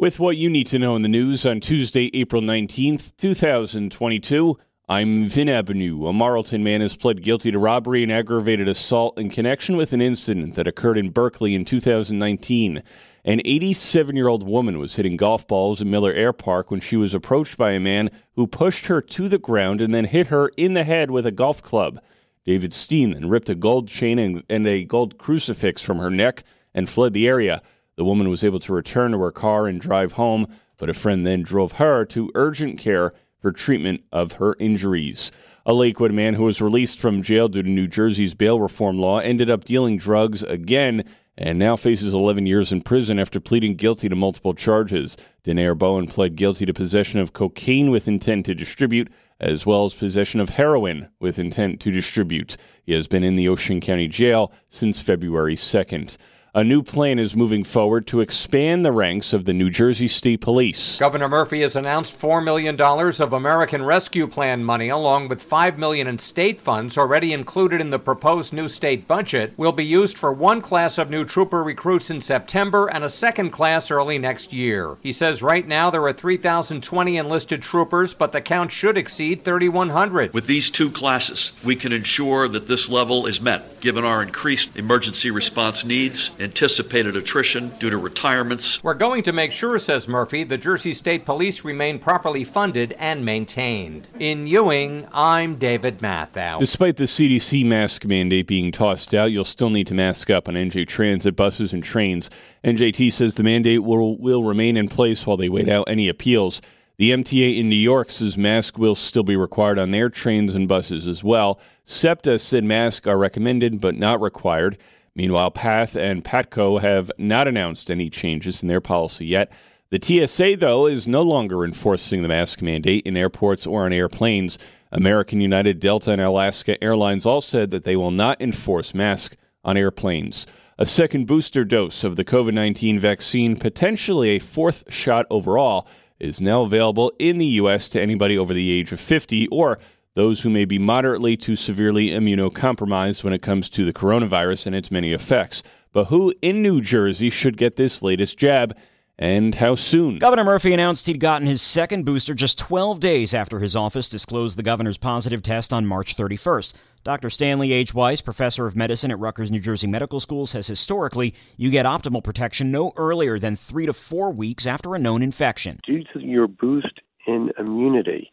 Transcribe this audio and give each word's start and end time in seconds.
With 0.00 0.18
what 0.18 0.38
you 0.38 0.48
need 0.48 0.66
to 0.68 0.78
know 0.78 0.96
in 0.96 1.02
the 1.02 1.08
news 1.08 1.44
on 1.44 1.60
Tuesday, 1.60 2.10
April 2.14 2.40
19th, 2.40 3.14
2022, 3.18 4.58
I'm 4.88 5.26
Vin 5.26 5.48
Ebenau. 5.48 6.08
A 6.08 6.12
Marlton 6.14 6.64
man 6.64 6.80
has 6.80 6.96
pled 6.96 7.22
guilty 7.22 7.50
to 7.50 7.58
robbery 7.58 8.02
and 8.02 8.10
aggravated 8.10 8.66
assault 8.66 9.18
in 9.18 9.28
connection 9.28 9.76
with 9.76 9.92
an 9.92 10.00
incident 10.00 10.54
that 10.54 10.66
occurred 10.66 10.96
in 10.96 11.10
Berkeley 11.10 11.54
in 11.54 11.66
2019. 11.66 12.82
An 13.26 13.42
87 13.44 14.16
year 14.16 14.28
old 14.28 14.42
woman 14.42 14.78
was 14.78 14.96
hitting 14.96 15.18
golf 15.18 15.46
balls 15.46 15.82
in 15.82 15.90
Miller 15.90 16.14
Air 16.14 16.32
Park 16.32 16.70
when 16.70 16.80
she 16.80 16.96
was 16.96 17.12
approached 17.12 17.58
by 17.58 17.72
a 17.72 17.78
man 17.78 18.08
who 18.36 18.46
pushed 18.46 18.86
her 18.86 19.02
to 19.02 19.28
the 19.28 19.36
ground 19.36 19.82
and 19.82 19.92
then 19.92 20.06
hit 20.06 20.28
her 20.28 20.48
in 20.56 20.72
the 20.72 20.84
head 20.84 21.10
with 21.10 21.26
a 21.26 21.30
golf 21.30 21.62
club. 21.62 22.00
David 22.46 22.72
Steen 22.72 23.10
then 23.10 23.28
ripped 23.28 23.50
a 23.50 23.54
gold 23.54 23.88
chain 23.88 24.18
and, 24.18 24.44
and 24.48 24.66
a 24.66 24.82
gold 24.82 25.18
crucifix 25.18 25.82
from 25.82 25.98
her 25.98 26.08
neck 26.08 26.42
and 26.72 26.88
fled 26.88 27.12
the 27.12 27.28
area. 27.28 27.60
The 28.00 28.04
woman 28.04 28.30
was 28.30 28.42
able 28.42 28.60
to 28.60 28.72
return 28.72 29.12
to 29.12 29.18
her 29.18 29.30
car 29.30 29.66
and 29.66 29.78
drive 29.78 30.12
home, 30.12 30.46
but 30.78 30.88
a 30.88 30.94
friend 30.94 31.26
then 31.26 31.42
drove 31.42 31.72
her 31.72 32.06
to 32.06 32.30
urgent 32.34 32.78
care 32.78 33.12
for 33.38 33.52
treatment 33.52 34.04
of 34.10 34.32
her 34.40 34.56
injuries. 34.58 35.30
A 35.66 35.74
Lakewood 35.74 36.14
man 36.14 36.32
who 36.32 36.44
was 36.44 36.62
released 36.62 36.98
from 36.98 37.22
jail 37.22 37.46
due 37.50 37.62
to 37.62 37.68
New 37.68 37.86
Jersey's 37.86 38.32
bail 38.32 38.58
reform 38.58 38.98
law 38.98 39.18
ended 39.18 39.50
up 39.50 39.64
dealing 39.66 39.98
drugs 39.98 40.42
again 40.42 41.04
and 41.36 41.58
now 41.58 41.76
faces 41.76 42.14
11 42.14 42.46
years 42.46 42.72
in 42.72 42.80
prison 42.80 43.18
after 43.18 43.38
pleading 43.38 43.74
guilty 43.74 44.08
to 44.08 44.16
multiple 44.16 44.54
charges. 44.54 45.18
Denair 45.44 45.76
Bowen 45.76 46.06
pled 46.06 46.36
guilty 46.36 46.64
to 46.64 46.72
possession 46.72 47.20
of 47.20 47.34
cocaine 47.34 47.90
with 47.90 48.08
intent 48.08 48.46
to 48.46 48.54
distribute, 48.54 49.12
as 49.38 49.66
well 49.66 49.84
as 49.84 49.92
possession 49.92 50.40
of 50.40 50.48
heroin 50.48 51.10
with 51.20 51.38
intent 51.38 51.80
to 51.80 51.90
distribute. 51.90 52.56
He 52.82 52.94
has 52.94 53.08
been 53.08 53.24
in 53.24 53.36
the 53.36 53.50
Ocean 53.50 53.78
County 53.78 54.08
Jail 54.08 54.52
since 54.70 55.02
February 55.02 55.56
2nd. 55.56 56.16
A 56.52 56.64
new 56.64 56.82
plan 56.82 57.20
is 57.20 57.36
moving 57.36 57.62
forward 57.62 58.08
to 58.08 58.18
expand 58.20 58.84
the 58.84 58.90
ranks 58.90 59.32
of 59.32 59.44
the 59.44 59.54
New 59.54 59.70
Jersey 59.70 60.08
State 60.08 60.40
Police. 60.40 60.98
Governor 60.98 61.28
Murphy 61.28 61.60
has 61.60 61.76
announced 61.76 62.18
$4 62.18 62.42
million 62.42 62.74
of 62.80 63.32
American 63.32 63.84
Rescue 63.84 64.26
Plan 64.26 64.64
money, 64.64 64.88
along 64.88 65.28
with 65.28 65.40
5 65.40 65.78
million 65.78 66.08
in 66.08 66.18
state 66.18 66.60
funds 66.60 66.98
already 66.98 67.32
included 67.32 67.80
in 67.80 67.90
the 67.90 68.00
proposed 68.00 68.52
new 68.52 68.66
state 68.66 69.06
budget, 69.06 69.52
will 69.56 69.70
be 69.70 69.84
used 69.84 70.18
for 70.18 70.32
one 70.32 70.60
class 70.60 70.98
of 70.98 71.08
new 71.08 71.24
trooper 71.24 71.62
recruits 71.62 72.10
in 72.10 72.20
September 72.20 72.88
and 72.88 73.04
a 73.04 73.08
second 73.08 73.50
class 73.50 73.88
early 73.88 74.18
next 74.18 74.52
year. 74.52 74.96
He 75.04 75.12
says 75.12 75.44
right 75.44 75.68
now 75.68 75.88
there 75.88 76.02
are 76.02 76.12
3,020 76.12 77.16
enlisted 77.16 77.62
troopers, 77.62 78.12
but 78.12 78.32
the 78.32 78.40
count 78.40 78.72
should 78.72 78.98
exceed 78.98 79.44
3,100. 79.44 80.34
With 80.34 80.48
these 80.48 80.68
two 80.68 80.90
classes, 80.90 81.52
we 81.62 81.76
can 81.76 81.92
ensure 81.92 82.48
that 82.48 82.66
this 82.66 82.88
level 82.88 83.26
is 83.26 83.40
met, 83.40 83.80
given 83.80 84.04
our 84.04 84.20
increased 84.20 84.76
emergency 84.76 85.30
response 85.30 85.84
needs 85.84 86.32
anticipated 86.40 87.16
attrition 87.16 87.68
due 87.78 87.90
to 87.90 87.98
retirements. 87.98 88.82
We're 88.82 88.94
going 88.94 89.22
to 89.24 89.32
make 89.32 89.52
sure, 89.52 89.78
says 89.78 90.08
Murphy, 90.08 90.44
the 90.44 90.58
Jersey 90.58 90.94
State 90.94 91.24
Police 91.24 91.64
remain 91.64 91.98
properly 91.98 92.44
funded 92.44 92.92
and 92.98 93.24
maintained. 93.24 94.08
In 94.18 94.46
Ewing, 94.46 95.06
I'm 95.12 95.56
David 95.56 95.98
Matthau. 95.98 96.58
Despite 96.58 96.96
the 96.96 97.04
CDC 97.04 97.64
mask 97.66 98.04
mandate 98.04 98.46
being 98.46 98.72
tossed 98.72 99.14
out, 99.14 99.32
you'll 99.32 99.44
still 99.44 99.70
need 99.70 99.86
to 99.88 99.94
mask 99.94 100.30
up 100.30 100.48
on 100.48 100.54
NJ 100.54 100.86
Transit 100.88 101.36
buses 101.36 101.72
and 101.72 101.84
trains. 101.84 102.30
NJT 102.64 103.12
says 103.12 103.34
the 103.34 103.42
mandate 103.42 103.82
will, 103.82 104.16
will 104.18 104.44
remain 104.44 104.76
in 104.76 104.88
place 104.88 105.26
while 105.26 105.36
they 105.36 105.48
wait 105.48 105.68
out 105.68 105.88
any 105.88 106.08
appeals. 106.08 106.60
The 107.00 107.12
MTA 107.12 107.58
in 107.58 107.70
New 107.70 107.76
York 107.76 108.10
says 108.10 108.36
masks 108.36 108.76
will 108.76 108.94
still 108.94 109.22
be 109.22 109.34
required 109.34 109.78
on 109.78 109.90
their 109.90 110.10
trains 110.10 110.54
and 110.54 110.68
buses 110.68 111.06
as 111.06 111.24
well. 111.24 111.58
SEPTA 111.86 112.38
said 112.38 112.62
masks 112.62 113.06
are 113.06 113.16
recommended 113.16 113.80
but 113.80 113.96
not 113.96 114.20
required. 114.20 114.76
Meanwhile, 115.14 115.50
PATH 115.50 115.96
and 115.96 116.24
PATCO 116.24 116.80
have 116.80 117.10
not 117.18 117.48
announced 117.48 117.90
any 117.90 118.10
changes 118.10 118.62
in 118.62 118.68
their 118.68 118.80
policy 118.80 119.26
yet. 119.26 119.52
The 119.90 120.00
TSA, 120.00 120.56
though, 120.56 120.86
is 120.86 121.08
no 121.08 121.22
longer 121.22 121.64
enforcing 121.64 122.22
the 122.22 122.28
mask 122.28 122.62
mandate 122.62 123.06
in 123.06 123.16
airports 123.16 123.66
or 123.66 123.84
on 123.84 123.92
airplanes. 123.92 124.56
American, 124.92 125.40
United, 125.40 125.80
Delta, 125.80 126.12
and 126.12 126.20
Alaska 126.20 126.82
Airlines 126.82 127.26
all 127.26 127.40
said 127.40 127.70
that 127.72 127.84
they 127.84 127.96
will 127.96 128.12
not 128.12 128.40
enforce 128.40 128.94
masks 128.94 129.36
on 129.64 129.76
airplanes. 129.76 130.46
A 130.78 130.86
second 130.86 131.26
booster 131.26 131.64
dose 131.64 132.04
of 132.04 132.16
the 132.16 132.24
COVID 132.24 132.54
19 132.54 132.98
vaccine, 132.98 133.56
potentially 133.56 134.30
a 134.30 134.38
fourth 134.38 134.84
shot 134.92 135.26
overall, 135.28 135.86
is 136.18 136.40
now 136.40 136.62
available 136.62 137.12
in 137.18 137.38
the 137.38 137.46
U.S. 137.46 137.88
to 137.90 138.00
anybody 138.00 138.38
over 138.38 138.54
the 138.54 138.70
age 138.70 138.92
of 138.92 139.00
50 139.00 139.48
or 139.48 139.78
those 140.14 140.40
who 140.40 140.50
may 140.50 140.64
be 140.64 140.78
moderately 140.78 141.36
to 141.38 141.56
severely 141.56 142.08
immunocompromised 142.08 143.22
when 143.22 143.32
it 143.32 143.42
comes 143.42 143.68
to 143.70 143.84
the 143.84 143.92
coronavirus 143.92 144.66
and 144.66 144.74
its 144.74 144.90
many 144.90 145.12
effects. 145.12 145.62
But 145.92 146.06
who 146.06 146.32
in 146.40 146.62
New 146.62 146.80
Jersey 146.80 147.30
should 147.30 147.56
get 147.56 147.76
this 147.76 148.02
latest 148.02 148.38
jab? 148.38 148.76
And 149.18 149.56
how 149.56 149.74
soon? 149.74 150.18
Governor 150.18 150.44
Murphy 150.44 150.72
announced 150.72 151.06
he'd 151.06 151.20
gotten 151.20 151.46
his 151.46 151.60
second 151.60 152.06
booster 152.06 152.32
just 152.32 152.56
12 152.56 153.00
days 153.00 153.34
after 153.34 153.58
his 153.58 153.76
office 153.76 154.08
disclosed 154.08 154.56
the 154.56 154.62
governor's 154.62 154.96
positive 154.96 155.42
test 155.42 155.74
on 155.74 155.84
March 155.84 156.16
31st. 156.16 156.72
Dr. 157.04 157.28
Stanley 157.28 157.72
H. 157.72 157.92
Weiss, 157.92 158.22
professor 158.22 158.66
of 158.66 158.76
medicine 158.76 159.10
at 159.10 159.18
Rutgers 159.18 159.50
New 159.50 159.60
Jersey 159.60 159.86
Medical 159.86 160.20
School, 160.20 160.46
says 160.46 160.66
historically 160.68 161.34
you 161.58 161.70
get 161.70 161.84
optimal 161.84 162.24
protection 162.24 162.70
no 162.70 162.92
earlier 162.96 163.38
than 163.38 163.56
three 163.56 163.84
to 163.84 163.92
four 163.92 164.30
weeks 164.30 164.66
after 164.66 164.94
a 164.94 164.98
known 164.98 165.22
infection. 165.22 165.80
Due 165.86 166.04
to 166.14 166.20
your 166.20 166.48
boost 166.48 167.00
in 167.26 167.50
immunity, 167.58 168.32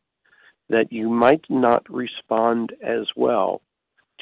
that 0.69 0.91
you 0.91 1.09
might 1.09 1.45
not 1.50 1.89
respond 1.89 2.73
as 2.85 3.07
well 3.16 3.61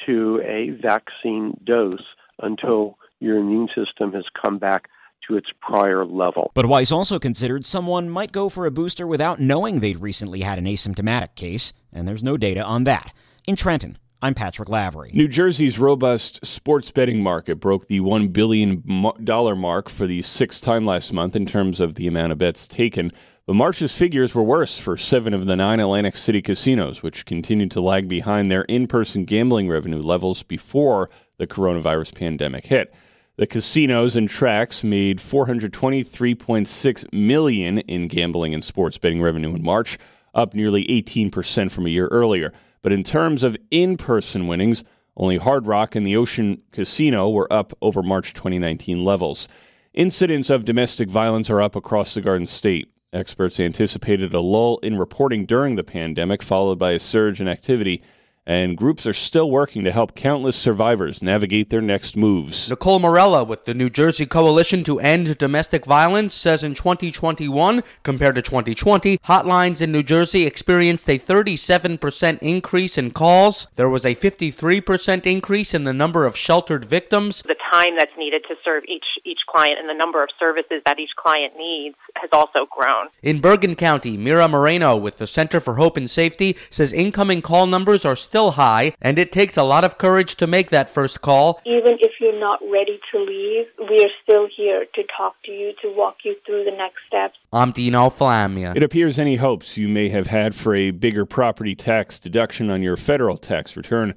to 0.06 0.40
a 0.44 0.70
vaccine 0.80 1.58
dose 1.64 2.04
until 2.42 2.98
your 3.20 3.38
immune 3.38 3.68
system 3.74 4.12
has 4.12 4.24
come 4.40 4.58
back 4.58 4.88
to 5.26 5.36
its 5.36 5.48
prior 5.60 6.04
level. 6.04 6.52
But 6.54 6.66
Weiss 6.66 6.92
also 6.92 7.18
considered 7.18 7.64
someone 7.64 8.08
might 8.08 8.32
go 8.32 8.48
for 8.48 8.66
a 8.66 8.70
booster 8.70 9.06
without 9.06 9.40
knowing 9.40 9.80
they'd 9.80 10.00
recently 10.00 10.40
had 10.40 10.58
an 10.58 10.66
asymptomatic 10.66 11.34
case, 11.34 11.72
and 11.92 12.06
there's 12.06 12.22
no 12.22 12.36
data 12.36 12.62
on 12.62 12.84
that. 12.84 13.12
In 13.46 13.56
Trenton, 13.56 13.98
I'm 14.22 14.34
Patrick 14.34 14.68
Lavery. 14.68 15.10
New 15.14 15.28
Jersey's 15.28 15.78
robust 15.78 16.44
sports 16.44 16.90
betting 16.90 17.22
market 17.22 17.56
broke 17.56 17.86
the 17.86 18.00
$1 18.00 18.32
billion 18.32 18.82
mark 18.86 19.88
for 19.88 20.06
the 20.06 20.22
sixth 20.22 20.62
time 20.62 20.86
last 20.86 21.12
month 21.12 21.36
in 21.36 21.46
terms 21.46 21.80
of 21.80 21.94
the 21.94 22.06
amount 22.06 22.32
of 22.32 22.38
bets 22.38 22.66
taken. 22.68 23.10
But 23.46 23.54
March's 23.54 23.96
figures 23.96 24.34
were 24.34 24.42
worse 24.42 24.76
for 24.76 24.96
seven 24.96 25.32
of 25.32 25.46
the 25.46 25.54
nine 25.54 25.78
Atlantic 25.78 26.16
City 26.16 26.42
casinos, 26.42 27.00
which 27.00 27.24
continued 27.24 27.70
to 27.70 27.80
lag 27.80 28.08
behind 28.08 28.50
their 28.50 28.62
in 28.62 28.88
person 28.88 29.24
gambling 29.24 29.68
revenue 29.68 30.02
levels 30.02 30.42
before 30.42 31.08
the 31.36 31.46
coronavirus 31.46 32.12
pandemic 32.12 32.66
hit. 32.66 32.92
The 33.36 33.46
casinos 33.46 34.16
and 34.16 34.28
tracks 34.28 34.82
made 34.82 35.18
423.6 35.18 37.12
million 37.12 37.78
in 37.78 38.08
gambling 38.08 38.52
and 38.52 38.64
sports 38.64 38.98
betting 38.98 39.22
revenue 39.22 39.54
in 39.54 39.62
March, 39.62 39.96
up 40.34 40.52
nearly 40.52 40.84
18% 40.86 41.70
from 41.70 41.86
a 41.86 41.90
year 41.90 42.08
earlier. 42.08 42.52
But 42.82 42.92
in 42.92 43.04
terms 43.04 43.44
of 43.44 43.56
in-person 43.70 44.48
winnings, 44.48 44.82
only 45.16 45.36
Hard 45.36 45.68
Rock 45.68 45.94
and 45.94 46.04
the 46.04 46.16
Ocean 46.16 46.62
Casino 46.72 47.30
were 47.30 47.52
up 47.52 47.72
over 47.80 48.02
March 48.02 48.34
2019 48.34 49.04
levels. 49.04 49.46
Incidents 49.94 50.50
of 50.50 50.64
domestic 50.64 51.08
violence 51.08 51.48
are 51.48 51.62
up 51.62 51.76
across 51.76 52.12
the 52.12 52.20
Garden 52.20 52.48
State. 52.48 52.90
Experts 53.16 53.58
anticipated 53.58 54.34
a 54.34 54.40
lull 54.40 54.78
in 54.82 54.98
reporting 54.98 55.46
during 55.46 55.76
the 55.76 55.82
pandemic, 55.82 56.42
followed 56.42 56.78
by 56.78 56.92
a 56.92 56.98
surge 56.98 57.40
in 57.40 57.48
activity 57.48 58.02
and 58.46 58.76
groups 58.76 59.06
are 59.06 59.12
still 59.12 59.50
working 59.50 59.82
to 59.84 59.90
help 59.90 60.14
countless 60.14 60.56
survivors 60.56 61.20
navigate 61.20 61.68
their 61.68 61.80
next 61.80 62.16
moves. 62.16 62.70
Nicole 62.70 63.00
Morella 63.00 63.42
with 63.42 63.64
the 63.64 63.74
New 63.74 63.90
Jersey 63.90 64.24
Coalition 64.24 64.84
to 64.84 65.00
End 65.00 65.36
Domestic 65.36 65.84
Violence 65.84 66.32
says 66.32 66.62
in 66.62 66.74
2021 66.74 67.82
compared 68.04 68.36
to 68.36 68.42
2020, 68.42 69.18
hotlines 69.18 69.82
in 69.82 69.90
New 69.90 70.04
Jersey 70.04 70.46
experienced 70.46 71.08
a 71.08 71.18
37% 71.18 72.38
increase 72.40 72.96
in 72.96 73.10
calls. 73.10 73.66
There 73.74 73.88
was 73.88 74.04
a 74.04 74.14
53% 74.14 75.26
increase 75.26 75.74
in 75.74 75.84
the 75.84 75.92
number 75.92 76.24
of 76.24 76.36
sheltered 76.36 76.84
victims. 76.84 77.42
The 77.42 77.56
time 77.72 77.96
that's 77.98 78.16
needed 78.16 78.44
to 78.48 78.54
serve 78.64 78.84
each 78.88 79.04
each 79.24 79.40
client 79.48 79.74
and 79.78 79.88
the 79.88 79.94
number 79.94 80.22
of 80.22 80.28
services 80.38 80.82
that 80.86 81.00
each 81.00 81.10
client 81.16 81.54
needs 81.56 81.96
has 82.14 82.30
also 82.32 82.66
grown. 82.70 83.08
In 83.22 83.40
Bergen 83.40 83.74
County, 83.74 84.16
Mira 84.16 84.48
Moreno 84.48 84.96
with 84.96 85.18
the 85.18 85.26
Center 85.26 85.58
for 85.58 85.74
Hope 85.74 85.96
and 85.96 86.08
Safety 86.08 86.56
says 86.70 86.92
incoming 86.92 87.42
call 87.42 87.66
numbers 87.66 88.04
are 88.04 88.16
still 88.16 88.35
still 88.36 88.50
high, 88.50 88.92
and 89.00 89.18
it 89.18 89.32
takes 89.32 89.56
a 89.56 89.62
lot 89.62 89.82
of 89.82 89.96
courage 89.96 90.36
to 90.36 90.46
make 90.46 90.68
that 90.68 90.90
first 90.90 91.22
call. 91.22 91.58
Even 91.64 91.96
if 92.00 92.12
you're 92.20 92.38
not 92.38 92.60
ready 92.70 93.00
to 93.10 93.18
leave, 93.18 93.64
we 93.88 94.04
are 94.04 94.10
still 94.22 94.46
here 94.54 94.84
to 94.94 95.02
talk 95.16 95.36
to 95.42 95.50
you, 95.50 95.72
to 95.80 95.90
walk 95.96 96.16
you 96.22 96.36
through 96.44 96.62
the 96.62 96.70
next 96.70 96.98
steps. 97.06 97.38
I'm 97.50 97.72
Dino 97.72 98.10
Flamia. 98.10 98.74
It 98.76 98.82
appears 98.82 99.18
any 99.18 99.36
hopes 99.36 99.78
you 99.78 99.88
may 99.88 100.10
have 100.10 100.26
had 100.26 100.54
for 100.54 100.74
a 100.74 100.90
bigger 100.90 101.24
property 101.24 101.74
tax 101.74 102.18
deduction 102.18 102.68
on 102.68 102.82
your 102.82 102.98
federal 102.98 103.38
tax 103.38 103.74
return 103.74 104.12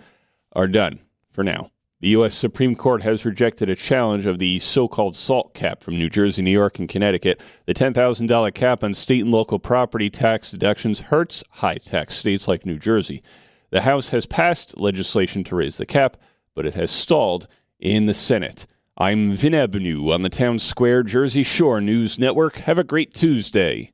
are 0.51 0.67
done 0.67 0.99
for 1.31 1.45
now. 1.45 1.71
The 2.01 2.09
U.S. 2.09 2.35
Supreme 2.35 2.75
Court 2.75 3.03
has 3.03 3.23
rejected 3.23 3.69
a 3.69 3.75
challenge 3.75 4.25
of 4.25 4.37
the 4.37 4.59
so 4.59 4.89
called 4.89 5.15
SALT 5.15 5.53
cap 5.53 5.81
from 5.81 5.97
New 5.97 6.09
Jersey, 6.09 6.41
New 6.41 6.51
York, 6.51 6.77
and 6.77 6.89
Connecticut. 6.89 7.41
The 7.67 7.73
$10,000 7.73 8.53
cap 8.53 8.83
on 8.83 8.93
state 8.93 9.21
and 9.21 9.31
local 9.31 9.59
property 9.59 10.09
tax 10.09 10.51
deductions 10.51 10.99
hurts 10.99 11.41
high 11.51 11.75
tax 11.75 12.17
states 12.17 12.49
like 12.49 12.65
New 12.65 12.77
Jersey. 12.77 13.23
The 13.71 13.81
House 13.81 14.09
has 14.09 14.25
passed 14.25 14.79
legislation 14.79 15.43
to 15.45 15.55
raise 15.55 15.77
the 15.77 15.85
cap, 15.85 16.17
but 16.55 16.65
it 16.65 16.73
has 16.73 16.89
stalled 16.89 17.47
in 17.79 18.07
the 18.07 18.15
Senate. 18.15 18.65
I'm 18.97 19.33
Vin 19.33 19.53
Ebenau 19.53 20.11
on 20.11 20.23
the 20.23 20.29
Town 20.29 20.57
Square 20.57 21.03
Jersey 21.03 21.43
Shore 21.43 21.79
News 21.79 22.17
Network. 22.17 22.57
Have 22.57 22.79
a 22.79 22.83
great 22.83 23.13
Tuesday. 23.13 23.91